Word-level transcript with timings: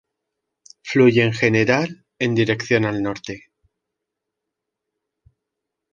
Fluye 0.81 1.21
en 1.23 1.31
general 1.31 2.07
en 2.17 2.33
dirección 2.33 2.85
al 2.85 3.03
norte. 3.03 3.51